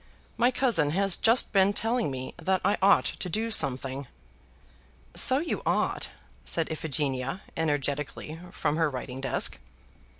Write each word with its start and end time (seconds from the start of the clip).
My 0.35 0.49
cousin 0.49 0.89
has 0.97 1.15
just 1.15 1.51
been 1.51 1.73
telling 1.73 2.09
me 2.09 2.33
that 2.37 2.61
I 2.65 2.75
ought 2.81 3.05
to 3.05 3.29
do 3.29 3.51
something." 3.51 4.07
"So 5.13 5.37
you 5.37 5.61
ought," 5.63 6.09
said 6.43 6.71
Iphigenia 6.71 7.41
energetically 7.55 8.39
from 8.51 8.77
her 8.77 8.89
writing 8.89 9.21
desk. 9.21 9.59